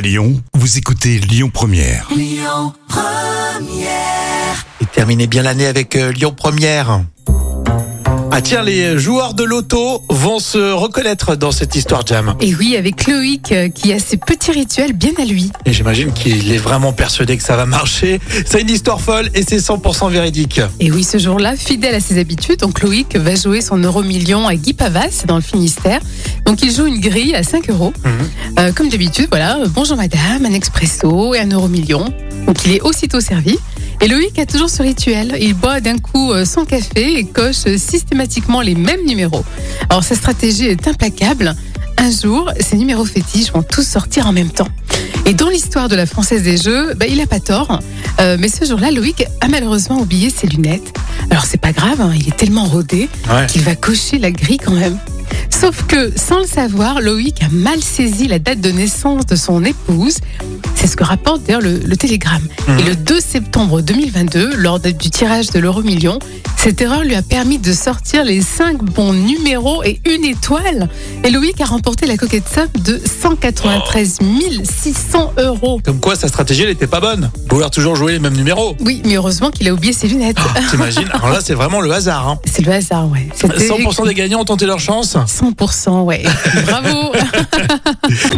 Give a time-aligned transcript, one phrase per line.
[0.00, 2.08] Lyon, vous écoutez Lyon Première.
[4.80, 7.02] Et terminez bien l'année avec euh, Lyon Première.
[8.30, 12.34] Ah tiens, les joueurs de loto vont se reconnaître dans cette histoire Jam.
[12.40, 15.50] Et oui, avec Loïc euh, qui a ses petits rituels bien à lui.
[15.64, 18.20] Et j'imagine qu'il est vraiment persuadé que ça va marcher.
[18.46, 20.60] C'est une histoire folle et c'est 100% véridique.
[20.78, 24.46] Et oui, ce jour-là, fidèle à ses habitudes, donc Loïc va jouer son euro million
[24.46, 26.00] à Guy Pavas dans le Finistère.
[26.44, 27.92] Donc il joue une grille à 5 euros.
[28.58, 32.04] Euh, comme d'habitude, voilà, bonjour madame, un expresso et un euro million.
[32.46, 33.58] Donc il est aussitôt servi.
[34.00, 35.36] Et Loïc a toujours ce rituel.
[35.40, 39.44] Il boit d'un coup euh, son café et coche euh, systématiquement les mêmes numéros.
[39.90, 41.54] Alors sa stratégie est implacable.
[41.96, 44.68] Un jour, ces numéros fétiches vont tous sortir en même temps.
[45.26, 47.80] Et dans l'histoire de la Française des Jeux, bah, il a pas tort.
[48.20, 50.96] Euh, mais ce jour-là, Loïc a malheureusement oublié ses lunettes.
[51.30, 53.46] Alors c'est pas grave, hein, il est tellement rodé Ouais.
[53.48, 54.96] qu'il va cocher la grille quand même.
[55.50, 59.64] Sauf que, sans le savoir, Loïc a mal saisi la date de naissance de son
[59.64, 60.18] épouse.
[61.08, 62.46] Rapporte d'ailleurs le, le Télégramme.
[62.68, 62.78] Mhm.
[62.78, 66.18] Et le 2 septembre 2022, lors de- du tirage de l'euro million,
[66.56, 70.88] cette erreur lui a permis de sortir les 5 bons numéros et une étoile.
[71.24, 74.18] Et Loïc a remporté la coquette somme de 193
[74.64, 75.80] 600 euros.
[75.84, 77.30] Comme quoi sa stratégie elle était pas bonne.
[77.50, 78.76] Vouloir toujours jouer les mêmes numéros.
[78.80, 80.36] Oui, mais heureusement qu'il a oublié ses lunettes.
[80.70, 82.28] T'imagines Alors là c'est vraiment le hasard.
[82.28, 82.38] Hein.
[82.44, 83.28] C'est le hasard, ouais.
[83.34, 85.16] C'était 100% des gagnants ont tenté leur chance.
[85.16, 86.22] 100%, ouais.
[86.66, 87.12] Bravo.